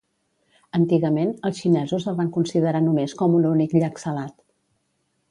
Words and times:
Antigament, 0.77 1.33
els 1.49 1.59
xinesos 1.65 2.07
el 2.11 2.17
van 2.21 2.31
considerar 2.37 2.81
només 2.85 3.13
com 3.19 3.35
un 3.41 3.45
únic 3.53 3.75
llac 3.83 4.01
salat. 4.05 4.35